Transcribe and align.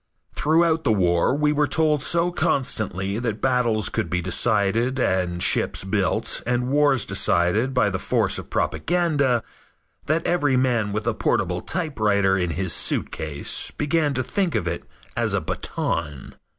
Throughout 0.33 0.83
the 0.83 0.91
war 0.91 1.35
we 1.35 1.51
were 1.51 1.67
told 1.67 2.01
so 2.01 2.31
constantly 2.31 3.19
that 3.19 3.39
battles 3.39 3.87
could 3.87 4.09
be 4.09 4.19
decided 4.19 4.97
and 4.97 5.43
ships 5.43 5.83
built 5.83 6.41
and 6.43 6.69
wars 6.69 7.05
decided 7.05 7.71
by 7.75 7.91
the 7.91 7.99
force 7.99 8.39
of 8.39 8.49
propaganda, 8.49 9.43
that 10.07 10.25
every 10.25 10.57
man 10.57 10.91
with 10.91 11.05
a 11.05 11.13
portable 11.13 11.61
typewriter 11.61 12.35
in 12.35 12.49
his 12.57 12.73
suitcase 12.73 13.69
began 13.77 14.15
to 14.15 14.23
think 14.23 14.55
of 14.55 14.67
it 14.67 14.85
as 15.15 15.35
a 15.35 15.39
baton. 15.39 16.33